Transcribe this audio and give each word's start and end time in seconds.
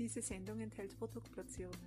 Diese 0.00 0.22
Sendung 0.22 0.58
enthält 0.60 0.98
Produktplatzierungen. 0.98 1.78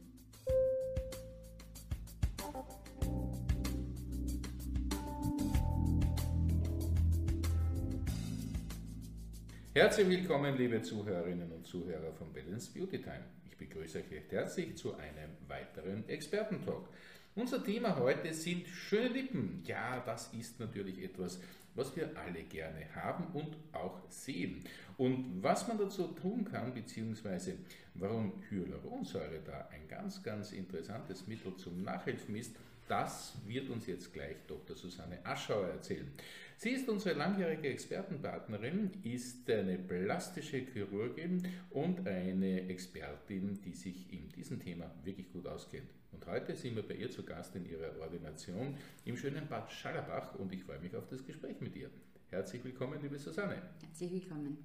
Herzlich 9.73 10.07
willkommen, 10.07 10.55
liebe 10.55 10.83
Zuhörerinnen 10.83 11.51
und 11.53 11.65
Zuhörer 11.65 12.13
von 12.13 12.31
Balance 12.31 12.71
Beauty 12.71 13.01
Time. 13.01 13.23
Ich 13.49 13.57
begrüße 13.57 13.97
euch 13.97 14.11
recht 14.11 14.31
herzlich 14.31 14.77
zu 14.77 14.93
einem 14.93 15.31
weiteren 15.47 16.07
Expertentalk. 16.07 16.87
Unser 17.35 17.63
Thema 17.63 17.97
heute 17.97 18.31
sind 18.31 18.67
schöne 18.67 19.07
Lippen. 19.07 19.63
Ja, 19.65 19.99
das 20.05 20.31
ist 20.33 20.59
natürlich 20.59 21.01
etwas, 21.03 21.39
was 21.73 21.95
wir 21.95 22.15
alle 22.15 22.43
gerne 22.43 22.85
haben 22.93 23.25
und 23.33 23.57
auch 23.71 24.01
sehen. 24.07 24.63
Und 24.97 25.41
was 25.41 25.67
man 25.67 25.79
dazu 25.79 26.09
tun 26.09 26.45
kann, 26.45 26.75
beziehungsweise 26.75 27.57
warum 27.95 28.33
Hyaluronsäure 28.51 29.39
da 29.43 29.67
ein 29.71 29.87
ganz, 29.87 30.21
ganz 30.21 30.51
interessantes 30.51 31.25
Mittel 31.25 31.55
zum 31.55 31.81
Nachhelfen 31.81 32.35
ist, 32.35 32.55
das 32.87 33.33
wird 33.47 33.67
uns 33.71 33.87
jetzt 33.87 34.13
gleich 34.13 34.35
Dr. 34.47 34.75
Susanne 34.75 35.17
Aschauer 35.25 35.69
erzählen. 35.69 36.11
Sie 36.57 36.69
ist 36.69 36.87
unsere 36.87 37.17
langjährige 37.17 37.69
Expertenpartnerin, 37.69 38.91
ist 39.01 39.49
eine 39.49 39.79
plastische 39.79 40.57
Chirurgin 40.57 41.47
und 41.71 42.07
eine 42.07 42.69
Expertin, 42.69 43.59
die 43.63 43.73
sich 43.73 44.13
in 44.13 44.29
diesem 44.29 44.59
Thema 44.59 44.91
wirklich 45.03 45.31
gut 45.31 45.47
auskennt. 45.47 45.89
Und 46.13 46.25
heute 46.27 46.55
sind 46.55 46.75
wir 46.75 46.83
bei 46.83 46.93
ihr 46.95 47.09
zu 47.09 47.23
Gast 47.23 47.55
in 47.55 47.65
ihrer 47.65 47.99
Ordination 47.99 48.77
im 49.05 49.17
schönen 49.17 49.47
Bad 49.47 49.71
Schallerbach 49.71 50.35
und 50.35 50.53
ich 50.53 50.63
freue 50.63 50.79
mich 50.79 50.95
auf 50.95 51.07
das 51.07 51.25
Gespräch 51.25 51.59
mit 51.59 51.75
ihr. 51.75 51.89
Herzlich 52.29 52.63
willkommen, 52.63 53.01
liebe 53.01 53.17
Susanne. 53.17 53.61
Herzlich 53.81 54.11
willkommen. 54.11 54.57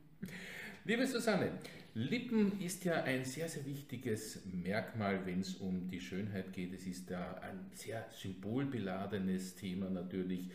Liebe 0.85 1.07
Susanne, 1.07 1.53
Lippen 1.95 2.61
ist 2.61 2.85
ja 2.85 3.03
ein 3.03 3.25
sehr, 3.25 3.49
sehr 3.49 3.65
wichtiges 3.67 4.45
Merkmal, 4.47 5.25
wenn 5.27 5.41
es 5.41 5.55
um 5.57 5.89
die 5.89 6.01
Schönheit 6.01 6.53
geht. 6.53 6.73
Es 6.75 6.87
ist 6.87 7.11
da 7.11 7.35
ein 7.35 7.67
sehr 7.73 8.07
symbolbeladenes 8.11 9.55
Thema 9.57 9.91
natürlich. 9.91 10.51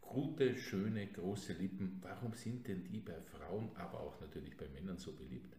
Gute, 0.00 0.56
schöne, 0.56 1.06
große 1.06 1.54
Lippen. 1.54 1.98
Warum 2.02 2.34
sind 2.34 2.68
denn 2.68 2.84
die 2.84 3.00
bei 3.00 3.18
Frauen, 3.20 3.70
aber 3.76 4.00
auch 4.00 4.20
natürlich 4.20 4.56
bei 4.56 4.68
Männern 4.68 4.98
so 4.98 5.12
beliebt? 5.12 5.56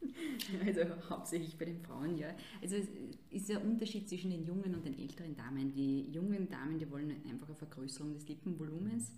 Also 0.64 0.80
hauptsächlich 1.10 1.58
bei 1.58 1.66
den 1.66 1.80
Frauen, 1.80 2.16
ja. 2.16 2.28
Also 2.62 2.76
es 2.76 2.86
ist 3.30 3.50
ein 3.50 3.62
Unterschied 3.62 4.08
zwischen 4.08 4.30
den 4.30 4.44
jungen 4.44 4.74
und 4.74 4.84
den 4.84 4.98
älteren 4.98 5.36
Damen. 5.36 5.72
Die 5.72 6.10
jungen 6.10 6.48
Damen, 6.48 6.78
die 6.78 6.90
wollen 6.90 7.10
einfach 7.28 7.48
eine 7.48 7.56
Vergrößerung 7.56 8.14
des 8.14 8.26
Lippenvolumens 8.28 9.12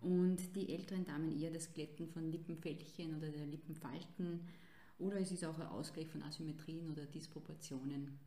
und 0.00 0.54
die 0.56 0.72
älteren 0.72 1.04
Damen 1.04 1.38
eher 1.38 1.50
das 1.50 1.72
Glätten 1.72 2.08
von 2.08 2.30
Lippenfältchen 2.30 3.16
oder 3.16 3.28
der 3.28 3.46
Lippenfalten 3.46 4.40
oder 4.98 5.20
es 5.20 5.32
ist 5.32 5.44
auch 5.44 5.58
ein 5.58 5.66
Ausgleich 5.66 6.08
von 6.08 6.22
Asymmetrien 6.22 6.90
oder 6.90 7.06
Disproportionen. 7.06 8.18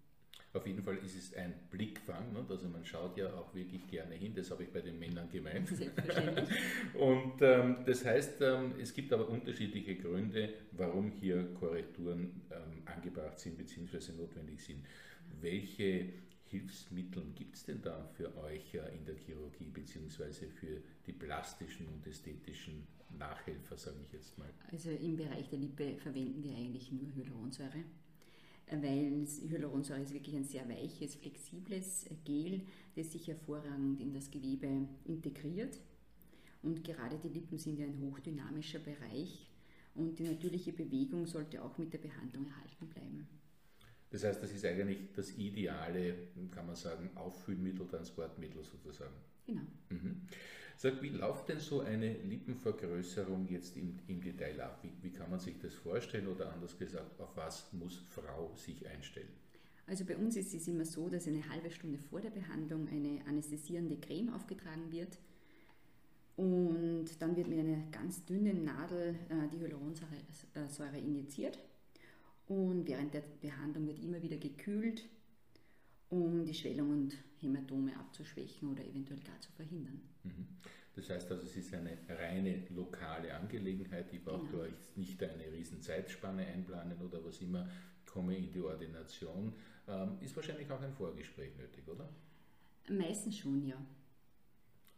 Auf 0.55 0.65
jeden 0.65 0.81
Fall 0.81 0.97
ist 1.03 1.17
es 1.17 1.33
ein 1.33 1.53
Blickfang, 1.69 2.31
ne? 2.31 2.45
also 2.47 2.69
man 2.69 2.85
schaut 2.85 3.17
ja 3.17 3.27
auch 3.33 3.53
wirklich 3.53 3.85
gerne 3.87 4.15
hin, 4.15 4.33
das 4.33 4.51
habe 4.51 4.63
ich 4.63 4.69
bei 4.69 4.79
den 4.79 4.97
Männern 4.97 5.29
gemeint. 5.29 5.67
Selbstverständlich. 5.67 6.49
Und 6.93 7.41
ähm, 7.41 7.77
das 7.85 8.05
heißt, 8.05 8.41
ähm, 8.41 8.73
es 8.79 8.93
gibt 8.93 9.11
aber 9.11 9.27
unterschiedliche 9.27 9.95
Gründe, 9.95 10.53
warum 10.71 11.11
hier 11.11 11.53
Korrekturen 11.55 12.41
ähm, 12.51 12.83
angebracht 12.85 13.37
sind 13.37 13.57
bzw. 13.57 14.13
notwendig 14.13 14.63
sind. 14.63 14.85
Welche 15.41 16.05
Hilfsmittel 16.45 17.23
gibt 17.35 17.55
es 17.55 17.65
denn 17.65 17.81
da 17.81 18.07
für 18.15 18.33
euch 18.37 18.73
äh, 18.75 18.95
in 18.95 19.03
der 19.03 19.15
Chirurgie 19.15 19.69
bzw. 19.73 20.47
für 20.47 20.81
die 21.05 21.11
plastischen 21.11 21.87
und 21.87 22.07
ästhetischen 22.07 22.87
Nachhelfer, 23.17 23.77
sage 23.77 23.97
ich 24.05 24.13
jetzt 24.13 24.37
mal? 24.37 24.49
Also 24.71 24.91
im 24.91 25.17
Bereich 25.17 25.49
der 25.49 25.59
Lippe 25.59 25.97
verwenden 25.97 26.41
wir 26.43 26.55
eigentlich 26.55 26.91
nur 26.93 27.13
Hyaluronsäure 27.13 27.83
weil 28.71 29.25
Hyaluronsäure 29.49 30.01
ist 30.01 30.13
wirklich 30.13 30.35
ein 30.35 30.43
sehr 30.43 30.67
weiches, 30.67 31.15
flexibles 31.15 32.05
Gel, 32.23 32.61
das 32.95 33.11
sich 33.11 33.27
hervorragend 33.27 34.01
in 34.01 34.13
das 34.13 34.31
Gewebe 34.31 34.87
integriert. 35.05 35.79
Und 36.63 36.83
gerade 36.83 37.17
die 37.19 37.29
Lippen 37.29 37.59
sind 37.59 37.77
ja 37.77 37.85
ein 37.85 37.99
hochdynamischer 38.01 38.79
Bereich 38.79 39.51
und 39.93 40.17
die 40.17 40.23
natürliche 40.23 40.73
Bewegung 40.73 41.27
sollte 41.27 41.63
auch 41.63 41.77
mit 41.77 41.93
der 41.93 41.99
Behandlung 41.99 42.47
erhalten 42.47 42.87
bleiben. 42.87 43.27
Das 44.15 44.23
heißt, 44.23 44.41
das 44.41 44.51
ist 44.53 44.63
eigentlich 44.63 45.11
das 45.13 45.31
ideale, 45.31 46.15
kann 46.49 46.65
man 46.65 46.77
sagen, 46.77 47.09
Auffüllmittel, 47.15 47.85
Transportmittel 47.85 48.63
sozusagen. 48.63 49.13
Genau. 49.45 49.63
Mhm. 49.89 50.21
Sag, 50.77 51.01
wie 51.01 51.09
läuft 51.09 51.49
denn 51.49 51.59
so 51.59 51.81
eine 51.81 52.13
Lippenvergrößerung 52.19 53.45
jetzt 53.49 53.75
im, 53.75 53.99
im 54.07 54.21
Detail 54.21 54.61
ab? 54.61 54.79
Wie, 54.83 54.93
wie 55.01 55.11
kann 55.11 55.29
man 55.29 55.41
sich 55.41 55.59
das 55.59 55.73
vorstellen 55.73 56.29
oder 56.29 56.53
anders 56.53 56.77
gesagt, 56.79 57.19
auf 57.19 57.35
was 57.35 57.73
muss 57.73 58.05
Frau 58.09 58.55
sich 58.55 58.87
einstellen? 58.87 59.27
Also 59.85 60.05
bei 60.05 60.15
uns 60.15 60.37
ist 60.37 60.53
es 60.53 60.65
immer 60.69 60.85
so, 60.85 61.09
dass 61.09 61.27
eine 61.27 61.49
halbe 61.49 61.69
Stunde 61.69 61.99
vor 61.99 62.21
der 62.21 62.29
Behandlung 62.29 62.87
eine 62.87 63.19
anästhesierende 63.27 63.97
Creme 63.97 64.29
aufgetragen 64.33 64.93
wird. 64.93 65.19
Und 66.37 67.07
dann 67.19 67.35
wird 67.35 67.49
mit 67.49 67.59
einer 67.59 67.83
ganz 67.91 68.23
dünnen 68.23 68.63
Nadel 68.63 69.15
äh, 69.27 69.49
die 69.51 69.59
Hyaluronsäure 69.59 70.97
injiziert. 70.99 71.59
Und 72.47 72.87
während 72.87 73.13
der 73.13 73.23
Behandlung 73.41 73.87
wird 73.87 73.99
immer 73.99 74.21
wieder 74.21 74.37
gekühlt, 74.37 75.03
um 76.09 76.45
die 76.45 76.53
Schwellung 76.53 76.91
und 76.91 77.17
Hämatome 77.39 77.97
abzuschwächen 77.97 78.71
oder 78.71 78.85
eventuell 78.85 79.19
gar 79.21 79.39
zu 79.41 79.51
verhindern. 79.53 80.01
Mhm. 80.23 80.47
Das 80.95 81.09
heißt 81.09 81.29
also, 81.31 81.45
es 81.45 81.57
ist 81.57 81.73
eine 81.73 81.97
reine 82.07 82.63
lokale 82.69 83.33
Angelegenheit. 83.33 84.13
Ich 84.13 84.23
brauche 84.23 84.47
genau. 84.47 84.63
euch 84.63 84.95
nicht 84.95 85.21
eine 85.21 85.51
riesen 85.51 85.81
Zeitspanne 85.81 86.45
einplanen 86.45 87.01
oder 87.01 87.23
was 87.25 87.41
immer, 87.41 87.67
komme 88.05 88.37
in 88.37 88.49
die 88.51 88.61
Ordination. 88.61 89.53
Ähm, 89.87 90.17
ist 90.21 90.35
wahrscheinlich 90.35 90.71
auch 90.71 90.81
ein 90.81 90.93
Vorgespräch 90.93 91.57
nötig, 91.57 91.87
oder? 91.87 92.09
Meistens 92.89 93.37
schon, 93.37 93.65
ja. 93.65 93.83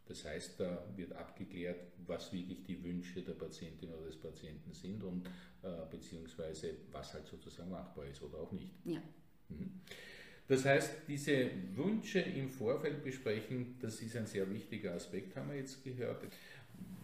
Das 0.08 0.24
heißt, 0.24 0.58
da 0.58 0.84
wird 0.96 1.12
abgeklärt, 1.12 1.92
was 2.06 2.32
wirklich 2.32 2.62
die 2.64 2.82
Wünsche 2.82 3.22
der 3.22 3.34
Patientin 3.34 3.90
oder 3.90 4.06
des 4.06 4.16
Patienten 4.16 4.72
sind 4.72 5.02
und 5.04 5.26
äh, 5.62 5.68
beziehungsweise 5.90 6.74
was 6.90 7.12
halt 7.12 7.26
sozusagen 7.26 7.70
machbar 7.70 8.06
ist 8.06 8.22
oder 8.22 8.38
auch 8.38 8.52
nicht. 8.52 8.70
Ja. 8.84 9.02
Mhm. 9.50 9.80
Das 10.48 10.64
heißt, 10.64 11.02
diese 11.06 11.50
Wünsche 11.74 12.20
im 12.20 12.48
Vorfeld 12.48 13.04
besprechen, 13.04 13.76
das 13.82 14.00
ist 14.00 14.16
ein 14.16 14.24
sehr 14.24 14.50
wichtiger 14.50 14.94
Aspekt, 14.94 15.36
haben 15.36 15.50
wir 15.50 15.58
jetzt 15.58 15.84
gehört. 15.84 16.24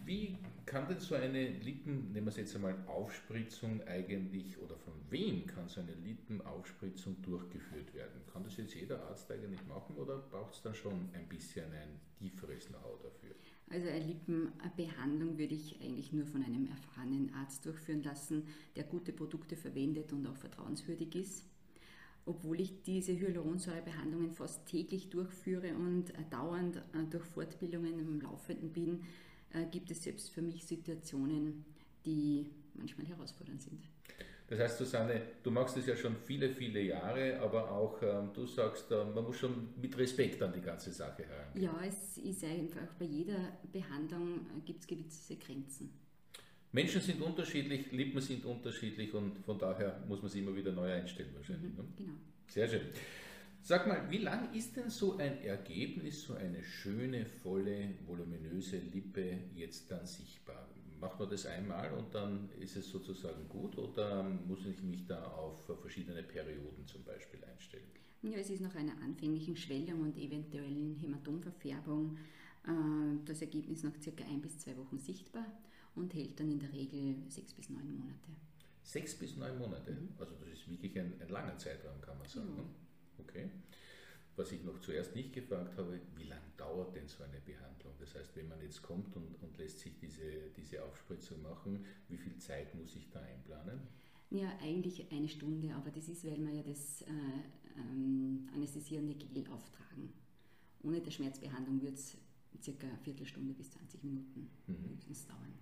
Wie 0.05 0.37
kann 0.67 0.87
denn 0.87 0.99
so 0.99 1.15
eine 1.15 1.49
Lippen, 1.49 2.11
nehmen 2.11 2.27
wir 2.27 2.29
es 2.29 2.37
jetzt 2.37 2.55
einmal, 2.55 2.75
Aufspritzung 2.85 3.81
eigentlich 3.87 4.55
oder 4.59 4.77
von 4.77 4.93
wem 5.09 5.47
kann 5.47 5.67
so 5.67 5.81
eine 5.81 5.95
Lippenaufspritzung 5.95 7.21
durchgeführt 7.23 7.91
werden? 7.95 8.21
Kann 8.31 8.43
das 8.43 8.55
jetzt 8.57 8.75
jeder 8.75 9.01
Arzt 9.07 9.31
eigentlich 9.31 9.65
machen 9.65 9.95
oder 9.95 10.19
braucht 10.19 10.53
es 10.53 10.61
dann 10.61 10.75
schon 10.75 11.09
ein 11.13 11.27
bisschen 11.27 11.65
ein 11.71 11.99
tieferes 12.19 12.67
Know-how 12.67 13.01
dafür? 13.01 13.35
Also 13.71 13.87
eine 13.87 14.05
Lippenbehandlung 14.05 15.39
würde 15.39 15.55
ich 15.55 15.81
eigentlich 15.81 16.13
nur 16.13 16.27
von 16.27 16.43
einem 16.43 16.67
erfahrenen 16.67 17.33
Arzt 17.33 17.65
durchführen 17.65 18.03
lassen, 18.03 18.43
der 18.75 18.83
gute 18.83 19.11
Produkte 19.11 19.55
verwendet 19.55 20.13
und 20.13 20.27
auch 20.27 20.37
vertrauenswürdig 20.37 21.15
ist 21.15 21.45
obwohl 22.25 22.59
ich 22.59 22.81
diese 22.81 23.13
Hyaluronsäurebehandlungen 23.13 24.31
fast 24.31 24.65
täglich 24.65 25.09
durchführe 25.09 25.75
und 25.75 26.09
äh, 26.09 26.23
dauernd 26.29 26.77
äh, 26.77 27.03
durch 27.09 27.23
Fortbildungen 27.23 27.99
im 27.99 28.21
Laufenden 28.21 28.71
bin, 28.71 29.03
äh, 29.55 29.65
gibt 29.71 29.89
es 29.91 30.03
selbst 30.03 30.31
für 30.31 30.41
mich 30.41 30.65
Situationen, 30.65 31.65
die 32.05 32.49
manchmal 32.73 33.07
herausfordernd 33.07 33.61
sind. 33.61 33.81
Das 34.47 34.59
heißt, 34.59 34.77
Susanne, 34.77 35.21
du 35.41 35.49
machst 35.49 35.75
es 35.77 35.87
ja 35.87 35.95
schon 35.95 36.15
viele, 36.17 36.49
viele 36.49 36.79
Jahre, 36.79 37.39
aber 37.39 37.71
auch 37.71 37.99
ähm, 38.03 38.29
du 38.31 38.45
sagst, 38.45 38.91
äh, 38.91 39.03
man 39.03 39.23
muss 39.23 39.37
schon 39.37 39.69
mit 39.81 39.97
Respekt 39.97 40.41
an 40.43 40.53
die 40.53 40.61
ganze 40.61 40.91
Sache 40.91 41.23
herangehen. 41.25 41.63
Ja, 41.63 41.81
es 41.83 42.19
ist 42.19 42.43
einfach 42.43 42.93
bei 42.99 43.05
jeder 43.05 43.57
Behandlung 43.71 44.41
äh, 44.41 44.61
gibt 44.63 44.81
es 44.81 44.87
gewisse 44.87 45.35
Grenzen. 45.37 45.89
Menschen 46.71 47.01
sind 47.01 47.21
unterschiedlich, 47.21 47.91
Lippen 47.91 48.21
sind 48.21 48.45
unterschiedlich 48.45 49.13
und 49.13 49.39
von 49.39 49.57
daher 49.57 50.03
muss 50.07 50.21
man 50.21 50.29
sich 50.29 50.41
immer 50.43 50.55
wieder 50.55 50.73
neu 50.73 50.91
einstellen 50.91 51.31
wahrscheinlich. 51.33 51.71
Mhm, 51.71 51.77
ne? 51.77 51.85
Genau. 51.97 52.13
Sehr 52.47 52.67
schön. 52.67 52.81
Sag 53.67 53.87
mal, 53.87 54.11
wie 54.11 54.19
lang 54.19 54.53
ist 54.53 54.75
denn 54.75 54.91
so 54.91 55.17
ein 55.17 55.41
Ergebnis, 55.41 56.21
so 56.21 56.35
eine 56.35 56.63
schöne, 56.63 57.25
volle, 57.25 57.95
voluminöse 58.05 58.77
Lippe 58.77 59.39
jetzt 59.55 59.89
dann 59.89 60.05
sichtbar? 60.05 60.69
Macht 61.01 61.19
man 61.19 61.31
das 61.31 61.47
einmal 61.47 61.91
und 61.93 62.13
dann 62.13 62.47
ist 62.59 62.75
es 62.75 62.87
sozusagen 62.87 63.49
gut 63.49 63.75
oder 63.79 64.21
muss 64.21 64.67
ich 64.67 64.83
mich 64.83 65.07
da 65.07 65.19
auf 65.31 65.65
verschiedene 65.81 66.21
Perioden 66.21 66.85
zum 66.85 67.03
Beispiel 67.03 67.43
einstellen? 67.43 67.87
Ja, 68.21 68.37
es 68.37 68.51
ist 68.51 68.61
nach 68.61 68.75
einer 68.75 69.01
anfänglichen 69.01 69.57
Schwellung 69.57 70.01
und 70.01 70.15
eventuellen 70.15 70.95
Hämatomverfärbung 70.97 72.19
äh, 72.67 72.69
das 73.25 73.41
Ergebnis 73.41 73.81
nach 73.81 73.99
circa 73.99 74.25
ein 74.25 74.41
bis 74.41 74.59
zwei 74.59 74.77
Wochen 74.77 74.99
sichtbar 74.99 75.47
und 75.95 76.13
hält 76.13 76.39
dann 76.39 76.51
in 76.51 76.59
der 76.59 76.71
Regel 76.71 77.15
sechs 77.29 77.51
bis 77.55 77.71
neun 77.71 77.97
Monate. 77.97 78.29
Sechs 78.83 79.15
bis 79.15 79.35
neun 79.37 79.57
Monate? 79.57 79.91
Mhm. 79.91 80.09
Also 80.19 80.35
das 80.35 80.49
ist 80.49 80.69
wirklich 80.69 80.99
ein, 80.99 81.19
ein, 81.19 81.29
langer 81.29 81.57
Zeitraum, 81.57 81.99
kann 81.99 82.19
man 82.19 82.27
sagen. 82.27 82.53
Ja. 82.57 82.84
Okay. 83.19 83.49
Was 84.35 84.51
ich 84.51 84.63
noch 84.63 84.79
zuerst 84.81 85.15
nicht 85.15 85.31
gefragt 85.33 85.77
habe, 85.77 85.99
wie 86.17 86.23
lange 86.25 86.41
dauert 86.57 86.93
denn 86.95 87.07
so 87.07 87.23
eine 87.23 87.39
Behandlung? 87.39 87.93
Das 87.99 88.15
heißt, 88.15 88.35
wenn 88.35 88.49
man 88.49 88.61
jetzt 88.61 88.81
kommt 88.81 89.15
und, 89.15 89.41
und 89.41 89.57
lässt 89.57 89.79
sich 89.79 89.97
diese, 89.97 90.49
diese 90.57 90.83
Aufspritzung 90.83 91.41
machen, 91.41 91.85
wie 92.09 92.17
viel 92.17 92.37
Zeit 92.37 92.75
muss 92.75 92.95
ich 92.95 93.09
da 93.11 93.21
einplanen? 93.21 93.79
Ja, 94.31 94.51
eigentlich 94.61 95.09
eine 95.11 95.29
Stunde, 95.29 95.73
aber 95.73 95.89
das 95.91 96.09
ist, 96.09 96.25
weil 96.25 96.37
wir 96.37 96.51
ja 96.51 96.63
das 96.63 97.03
äh, 97.03 97.11
ähm, 97.79 98.49
anästhesierende 98.53 99.13
Gel 99.15 99.47
auftragen. 99.47 100.11
Ohne 100.83 100.99
der 100.99 101.11
Schmerzbehandlung 101.11 101.81
wird 101.81 101.93
es 101.95 102.17
circa 102.61 102.87
eine 102.87 102.97
Viertelstunde 102.97 103.53
bis 103.53 103.71
20 103.71 104.03
Minuten 104.03 104.49
Mhm. 104.67 104.89
höchstens 104.89 105.27
dauern. 105.27 105.53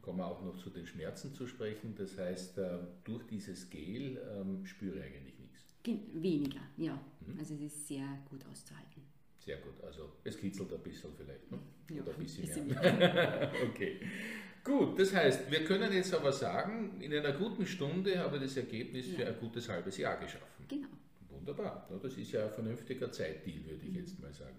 Kommen 0.00 0.18
wir 0.18 0.26
auch 0.26 0.42
noch 0.42 0.56
zu 0.56 0.70
den 0.70 0.86
Schmerzen 0.86 1.34
zu 1.34 1.46
sprechen. 1.46 1.94
Das 1.96 2.16
heißt, 2.16 2.58
äh, 2.58 2.78
durch 3.04 3.24
dieses 3.26 3.68
Gel 3.70 4.18
ähm, 4.32 4.64
spüre 4.64 4.98
ich 4.98 5.04
eigentlich 5.04 5.38
Weniger, 5.84 6.60
ja. 6.76 6.94
Mhm. 7.26 7.38
Also 7.38 7.54
es 7.54 7.60
ist 7.62 7.88
sehr 7.88 8.06
gut 8.30 8.44
auszuhalten. 8.50 9.02
Sehr 9.44 9.56
gut. 9.58 9.74
Also 9.82 10.12
es 10.24 10.38
kitzelt 10.38 10.72
ein 10.72 10.80
bisschen 10.80 11.10
vielleicht. 11.16 11.50
Ne? 11.50 11.58
Ja, 11.90 12.02
Oder 12.02 12.12
ein 12.14 12.18
bisschen, 12.20 12.46
bisschen 12.46 12.68
mehr. 12.68 13.52
okay. 13.68 14.00
Gut, 14.62 14.96
das 14.98 15.12
heißt, 15.12 15.50
wir 15.50 15.64
können 15.64 15.92
jetzt 15.92 16.14
aber 16.14 16.32
sagen, 16.32 17.00
in 17.00 17.12
einer 17.12 17.32
guten 17.32 17.66
Stunde 17.66 18.16
habe 18.20 18.36
ich 18.36 18.42
das 18.44 18.56
Ergebnis 18.56 19.06
für 19.08 19.22
Ja. 19.22 19.28
ein 19.28 19.38
gutes 19.40 19.68
halbes 19.68 19.98
Jahr 19.98 20.16
geschaffen. 20.18 20.64
Genau. 20.68 20.86
Wunderbar. 21.30 21.88
Das 22.00 22.16
ist 22.16 22.30
ja 22.30 22.44
ein 22.44 22.52
vernünftiger 22.52 23.10
Zeitdeal, 23.10 23.64
würde 23.66 23.84
ich 23.84 23.94
jetzt 23.96 24.20
mal 24.20 24.32
sagen. 24.32 24.54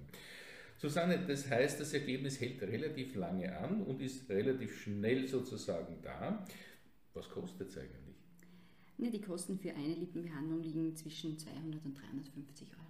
Susanne, 0.78 1.24
das 1.26 1.50
heißt, 1.50 1.80
das 1.80 1.94
Ergebnis 1.94 2.42
hält 2.42 2.62
relativ 2.62 3.16
lange 3.16 3.58
an 3.58 3.84
und 3.84 4.02
ist 4.02 4.30
relativ 4.30 4.82
schnell 4.82 5.26
sozusagen 5.26 6.02
da. 6.02 6.46
Was 7.14 7.30
kostet 7.30 7.70
es 7.70 7.78
eigentlich? 7.78 8.03
Ja, 8.98 9.10
die 9.10 9.22
Kosten 9.22 9.58
für 9.58 9.72
eine 9.72 9.96
Lippenbehandlung 9.96 10.62
liegen 10.62 10.96
zwischen 10.96 11.38
200 11.38 11.84
und 11.84 11.96
350 11.96 12.70
Euro. 12.72 12.84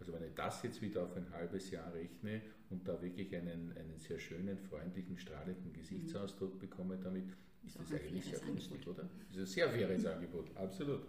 Also 0.00 0.12
wenn 0.12 0.22
ich 0.22 0.34
das 0.34 0.62
jetzt 0.62 0.80
wieder 0.80 1.04
auf 1.04 1.16
ein 1.16 1.30
halbes 1.32 1.70
Jahr 1.70 1.92
rechne 1.92 2.42
und 2.70 2.86
da 2.86 3.00
wirklich 3.00 3.34
einen, 3.34 3.72
einen 3.76 3.98
sehr 3.98 4.18
schönen, 4.18 4.58
freundlichen, 4.58 5.18
strahlenden 5.18 5.72
Gesichtsausdruck 5.72 6.58
bekomme 6.58 6.98
damit, 7.02 7.30
ist 7.64 7.76
Ist 7.76 7.92
das 7.92 8.00
eigentlich 8.00 8.24
sehr 8.24 8.38
günstig, 8.40 8.86
oder? 8.86 9.08
Das 9.28 9.36
ist 9.36 9.42
ein 9.42 9.46
sehr 9.46 9.70
faires 9.70 10.06
Angebot, 10.06 10.56
absolut. 10.56 11.02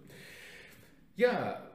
Ja, 1.16 1.70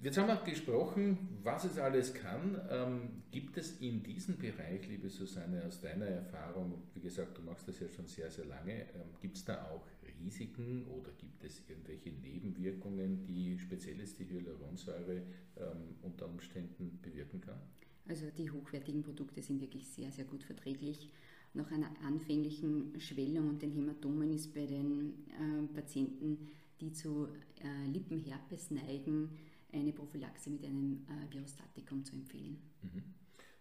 jetzt 0.00 0.18
haben 0.18 0.28
wir 0.28 0.36
gesprochen, 0.36 1.40
was 1.42 1.64
es 1.64 1.78
alles 1.78 2.14
kann. 2.14 2.60
Ähm, 2.70 3.22
gibt 3.30 3.56
es 3.56 3.80
in 3.80 4.02
diesem 4.02 4.38
Bereich, 4.38 4.86
liebe 4.88 5.08
Susanne, 5.08 5.64
aus 5.66 5.80
deiner 5.80 6.06
Erfahrung, 6.06 6.82
wie 6.94 7.00
gesagt, 7.00 7.36
du 7.36 7.42
machst 7.42 7.66
das 7.66 7.80
ja 7.80 7.88
schon 7.88 8.06
sehr, 8.06 8.30
sehr 8.30 8.44
lange, 8.44 8.82
ähm, 8.82 9.10
gibt 9.20 9.36
es 9.36 9.44
da 9.44 9.64
auch 9.70 9.86
Risiken 10.24 10.86
oder 10.86 11.12
gibt 11.12 11.42
es 11.44 11.62
irgendwelche 11.68 12.10
Nebenwirkungen, 12.10 13.24
die 13.26 13.58
speziell 13.58 13.98
jetzt 13.98 14.18
die 14.18 14.28
Hyaluronsäure 14.28 15.22
ähm, 15.56 15.96
unter 16.02 16.28
Umständen 16.28 16.98
bewirken 17.02 17.40
kann? 17.40 17.60
Also 18.08 18.26
die 18.36 18.50
hochwertigen 18.50 19.02
Produkte 19.02 19.42
sind 19.42 19.60
wirklich 19.60 19.86
sehr, 19.86 20.10
sehr 20.10 20.24
gut 20.24 20.42
verträglich. 20.42 21.10
Nach 21.52 21.70
einer 21.70 21.90
anfänglichen 22.04 22.98
Schwellung 23.00 23.48
und 23.48 23.62
den 23.62 23.72
Hämatomen 23.72 24.32
ist 24.32 24.54
bei 24.54 24.66
den 24.66 25.14
äh, 25.28 25.66
Patienten, 25.74 26.48
die 26.80 26.92
zu 26.92 27.28
äh, 27.62 27.86
Lippenherpes 27.92 28.70
neigen, 28.70 29.30
eine 29.72 29.92
Prophylaxe 29.92 30.50
mit 30.50 30.64
einem 30.64 31.06
äh, 31.08 31.32
Virostatikum 31.32 32.04
zu 32.04 32.16
empfehlen. 32.16 32.58
Mhm. 32.82 33.02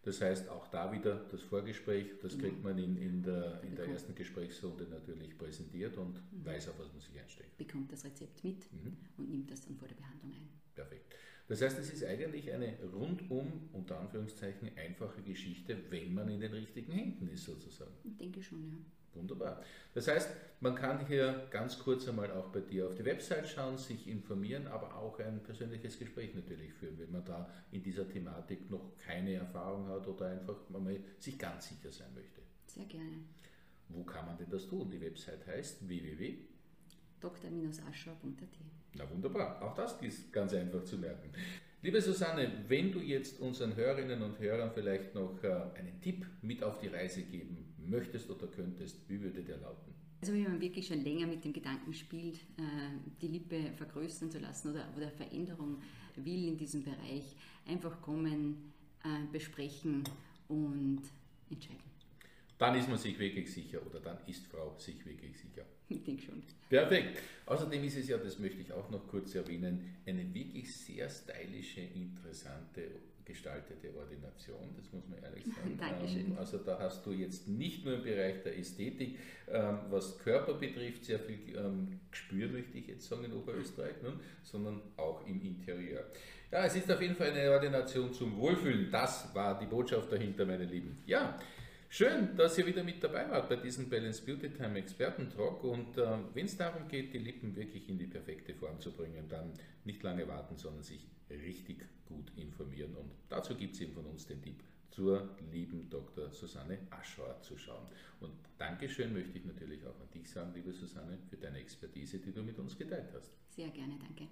Das 0.10 0.22
heißt, 0.22 0.50
auch 0.50 0.66
da 0.70 0.92
wieder 0.92 1.24
das 1.30 1.44
Vorgespräch, 1.44 2.08
das 2.20 2.32
Genau. 2.32 2.44
kriegt 2.46 2.64
man 2.64 2.80
in, 2.80 2.98
in, 2.98 3.22
der, 3.22 3.62
in 3.62 3.76
der 3.76 3.86
ersten 3.90 4.16
Gesprächsrunde 4.16 4.86
natürlich 4.86 5.38
präsentiert 5.38 5.96
und 5.98 6.16
Mhm. 6.34 6.46
weiß, 6.46 6.70
auf 6.70 6.80
was 6.80 6.92
man 6.92 7.00
sich 7.00 7.20
einstellt. 7.20 7.56
Bekommt 7.60 7.92
das 7.92 8.04
Rezept 8.06 8.44
mit 8.44 8.58
Mhm. 8.74 8.98
und 9.18 9.30
nimmt 9.30 9.52
das 9.52 9.62
dann 9.62 9.76
vor 9.76 9.88
der 9.88 9.94
Behandlung 9.94 10.34
ein. 10.34 10.50
Perfekt. 10.74 11.14
Das 11.48 11.62
heißt, 11.62 11.78
es 11.78 11.92
ist 11.94 12.04
eigentlich 12.06 12.52
eine 12.52 12.76
rundum, 12.92 13.70
unter 13.72 14.00
Anführungszeichen, 14.00 14.72
einfache 14.76 15.22
Geschichte, 15.22 15.78
wenn 15.92 16.12
man 16.16 16.28
in 16.30 16.40
den 16.40 16.54
richtigen 16.54 16.92
Händen 16.92 17.28
ist, 17.30 17.44
sozusagen. 17.46 17.94
Ich 18.04 18.18
denke 18.18 18.42
schon, 18.42 18.66
ja. 18.68 18.78
Wunderbar. 19.20 19.62
Das 19.94 20.08
heißt, 20.08 20.30
man 20.62 20.76
kann 20.76 21.06
hier 21.08 21.48
ganz 21.52 21.80
kurz 21.80 22.08
einmal 22.08 22.32
auch 22.32 22.48
bei 22.48 22.62
dir 22.62 22.88
auf 22.88 22.96
die 22.96 23.06
Website 23.06 23.48
schauen, 23.48 23.78
sich 23.78 24.08
informieren, 24.08 24.68
aber 24.68 24.96
auch 24.96 25.20
ein 25.20 25.42
persönliches 25.44 26.00
Gespräch 26.00 26.34
natürlich 26.36 26.74
führen, 26.74 26.98
wenn 27.00 27.12
man 27.12 27.26
da 27.26 27.50
in 27.72 27.84
dieser 27.84 28.08
Thematik 28.08 28.70
noch 28.70 28.98
keine 28.98 29.34
Erfahrung 29.34 29.88
hat 29.88 30.08
oder 30.08 30.28
einfach 30.28 30.58
mal 30.70 31.00
sich 31.20 31.38
ganz 31.38 31.70
sicher 31.70 31.92
sein 31.92 32.14
möchte. 32.14 32.42
Sehr 32.68 32.86
gerne. 32.86 33.24
Wo 33.90 34.04
kann 34.04 34.26
man 34.26 34.38
denn 34.38 34.50
das 34.50 34.68
tun? 34.68 34.90
Die 34.90 35.02
Website 35.02 35.46
heißt 35.48 35.88
www. 35.88 36.38
dr-aschau.at 37.20 38.50
Na 38.94 39.10
wunderbar, 39.10 39.62
auch 39.62 39.76
das 39.76 40.02
ist 40.02 40.32
ganz 40.32 40.54
einfach 40.54 40.84
zu 40.84 40.98
merken. 40.98 41.32
Liebe 41.82 42.02
Susanne, 42.02 42.52
wenn 42.68 42.92
du 42.92 43.00
jetzt 43.00 43.40
unseren 43.40 43.76
Hörerinnen 43.76 44.22
und 44.22 44.38
Hörern 44.40 44.72
vielleicht 44.74 45.16
noch 45.16 45.42
äh, 45.42 45.48
einen 45.76 46.02
Tipp 46.02 46.26
mit 46.42 46.62
auf 46.62 46.80
die 46.80 46.88
Reise 46.88 47.24
geben 47.24 47.74
möchtest 47.90 48.30
oder 48.30 48.48
könntest, 48.48 48.98
wie 49.08 49.22
würde 49.22 49.42
der 49.44 49.58
lauten? 49.58 49.94
Also 50.22 50.34
wenn 50.34 50.44
man 50.44 50.62
wirklich 50.62 50.88
schon 50.88 51.04
länger 51.04 51.28
mit 51.28 51.46
dem 51.46 51.54
Gedanken 51.54 51.94
spielt, 51.94 52.36
äh, 52.58 52.92
die 53.22 53.28
Lippe 53.28 53.72
vergrößern 53.78 54.30
zu 54.30 54.40
lassen 54.40 54.72
oder, 54.72 54.86
oder 54.98 55.10
Veränderung 55.12 55.82
will 56.16 56.48
in 56.50 56.58
diesem 56.58 56.84
Bereich, 56.84 57.36
einfach 57.66 58.02
kommen, 58.02 58.74
äh, 59.04 59.32
besprechen 59.32 60.04
und 60.50 61.02
entscheiden. 61.50 61.90
Dann 62.58 62.76
ist 62.76 62.90
man 62.90 62.98
sich 62.98 63.18
wirklich 63.18 63.50
sicher 63.52 63.80
oder 63.86 64.02
dann 64.02 64.18
ist 64.28 64.46
Frau 64.48 64.78
sich 64.78 65.06
wirklich 65.06 65.38
sicher. 65.38 65.66
Ich 65.92 66.04
denke 66.04 66.22
schon. 66.22 66.44
Perfekt. 66.70 67.20
Außerdem 67.48 67.84
ist 67.84 67.98
es 67.98 68.08
ja, 68.10 68.18
das 68.20 68.38
möchte 68.38 68.62
ich 68.62 68.72
auch 68.72 68.92
noch 68.92 69.08
kurz 69.08 69.34
erwähnen, 69.34 69.96
eine 70.06 70.32
wirklich 70.36 70.76
sehr 70.76 71.10
stylische, 71.10 71.82
interessante, 71.82 72.92
gestaltete 73.30 73.96
Ordination. 73.96 74.60
Das 74.76 74.92
muss 74.92 75.08
man 75.08 75.20
ehrlich 75.24 75.46
sagen. 75.56 75.78
Dankeschön. 75.78 76.32
Ähm, 76.32 76.38
Also 76.38 76.58
da 76.58 76.78
hast 76.80 77.06
du 77.06 77.12
jetzt 77.12 77.48
nicht 77.48 77.86
nur 77.86 77.94
im 77.96 78.04
Bereich 78.04 78.42
der 78.44 78.58
Ästhetik, 78.58 79.18
ähm, 79.48 79.80
was 79.90 80.18
Körper 80.20 80.56
betrifft, 80.56 81.06
sehr 81.06 81.20
viel 81.20 81.56
ähm, 81.56 82.00
Gespür, 82.12 82.50
möchte 82.50 82.78
ich 82.78 82.88
jetzt 82.88 83.08
sagen, 83.08 83.24
in 83.24 83.34
Oberösterreich, 83.34 84.02
ne? 84.02 84.14
sondern 84.44 84.82
auch 84.98 85.26
im 85.26 85.42
Interieur. 85.42 86.04
Ja, 86.52 86.66
es 86.66 86.76
ist 86.76 86.92
auf 86.92 87.02
jeden 87.02 87.16
Fall 87.16 87.30
eine 87.32 87.52
Ordination 87.52 88.12
zum 88.12 88.36
Wohlfühlen. 88.38 88.90
Das 88.92 89.34
war 89.36 89.60
die 89.60 89.68
Botschaft 89.68 90.12
dahinter, 90.12 90.46
meine 90.46 90.66
Lieben. 90.66 90.98
Ja, 91.06 91.38
Schön, 91.92 92.36
dass 92.38 92.56
ihr 92.60 92.68
wieder 92.68 92.84
mit 92.84 93.04
dabei 93.04 93.28
wart 93.32 93.50
bei 93.50 93.56
diesem 93.56 93.90
Balance 93.90 94.24
Beauty 94.24 94.52
Time 94.52 94.78
Expertentalk. 94.78 95.64
Und 95.64 95.98
äh, 95.98 96.20
wenn 96.36 96.46
es 96.46 96.56
darum 96.56 96.88
geht, 96.88 97.16
die 97.16 97.18
Lippen 97.18 97.56
wirklich 97.56 97.90
in 97.90 97.98
die 97.98 98.06
perfekte 98.06 98.54
Form 98.54 98.80
zu 98.80 98.92
bringen, 98.92 99.28
dann 99.28 99.54
nicht 99.86 100.04
lange 100.04 100.28
warten, 100.28 100.56
sondern 100.56 100.84
sich 100.84 101.08
richtig 101.32 101.84
gut 102.06 102.32
informieren. 102.36 102.96
Und 102.96 103.10
dazu 103.28 103.56
gibt 103.56 103.74
es 103.74 103.82
eben 103.82 103.94
von 103.94 104.06
uns 104.06 104.28
den 104.28 104.40
Tipp, 104.40 104.64
zur 104.92 105.36
lieben 105.52 105.90
Dr. 105.90 106.32
Susanne 106.32 106.78
Aschauer 106.92 107.42
zu 107.42 107.58
schauen. 107.58 107.88
Und 108.20 108.34
Dankeschön 108.60 109.12
möchte 109.12 109.40
ich 109.40 109.46
natürlich 109.46 109.84
auch 109.88 110.00
an 110.00 110.12
dich 110.14 110.30
sagen, 110.30 110.52
liebe 110.54 110.72
Susanne, 110.72 111.18
für 111.28 111.38
deine 111.38 111.58
Expertise, 111.58 112.20
die 112.20 112.32
du 112.32 112.44
mit 112.44 112.60
uns 112.60 112.78
geteilt 112.78 113.10
hast. 113.16 113.32
Sehr 113.50 113.70
gerne, 113.70 113.98
danke. 114.00 114.28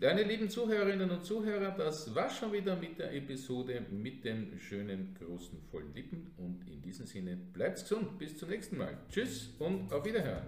Meine 0.00 0.24
lieben 0.24 0.50
Zuhörerinnen 0.50 1.08
und 1.08 1.24
Zuhörer, 1.24 1.70
das 1.70 2.14
war 2.14 2.28
schon 2.28 2.52
wieder 2.52 2.76
mit 2.76 2.98
der 2.98 3.14
Episode 3.14 3.86
mit 3.90 4.24
den 4.24 4.58
schönen, 4.58 5.14
großen, 5.14 5.58
vollen 5.70 5.94
Lippen. 5.94 6.32
Und 6.36 6.66
in 6.68 6.82
diesem 6.82 7.06
Sinne, 7.06 7.36
bleibt 7.52 7.80
gesund. 7.80 8.18
Bis 8.18 8.36
zum 8.36 8.50
nächsten 8.50 8.76
Mal. 8.76 8.98
Tschüss 9.08 9.54
und 9.58 9.92
auf 9.92 10.04
Wiederhören. 10.04 10.46